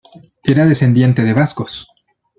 Era 0.41 0.65
descendiente 0.65 1.21
de 1.21 1.33
vascos. 1.35 1.87